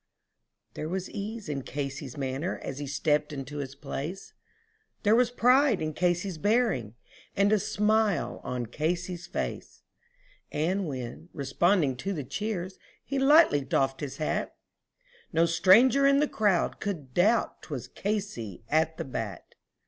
There 0.73 0.89
was 0.89 1.11
ease 1.11 1.47
in 1.47 1.61
Casey's 1.61 2.17
manner 2.17 2.57
as 2.63 2.79
he 2.79 2.87
stepped 2.87 3.31
into 3.31 3.57
his 3.57 3.75
place, 3.75 4.33
There 5.03 5.13
was 5.13 5.29
pride 5.29 5.79
in 5.79 5.93
Casey's 5.93 6.39
bearing 6.39 6.95
and 7.37 7.51
a 7.53 7.59
smile 7.59 8.41
on 8.43 8.65
Casey's 8.65 9.27
face, 9.27 9.83
And 10.51 10.87
when 10.87 11.29
responding 11.33 11.95
to 11.97 12.13
the 12.13 12.23
cheers 12.23 12.79
he 13.05 13.19
lightly 13.19 13.61
doffed 13.63 13.99
his 13.99 14.17
hat, 14.17 14.55
No 15.31 15.45
stranger 15.45 16.07
in 16.07 16.19
the 16.19 16.27
crowd 16.27 16.79
could 16.79 17.13
doubt, 17.13 17.61
'twas 17.61 17.87
Casey 17.87 18.63
at 18.69 18.97
the 18.97 19.05
bat. 19.05 19.53